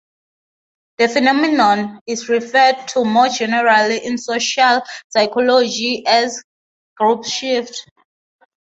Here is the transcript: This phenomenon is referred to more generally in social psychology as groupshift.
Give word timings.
This 0.97 1.13
phenomenon 1.13 1.99
is 2.07 2.27
referred 2.27 2.87
to 2.87 3.05
more 3.05 3.29
generally 3.29 4.03
in 4.03 4.17
social 4.17 4.81
psychology 5.11 6.03
as 6.07 6.43
groupshift. 6.99 7.75